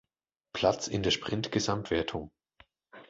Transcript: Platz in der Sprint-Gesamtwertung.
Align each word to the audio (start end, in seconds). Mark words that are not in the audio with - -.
Platz 0.55 0.87
in 0.87 1.03
der 1.03 1.11
Sprint-Gesamtwertung. 1.11 2.31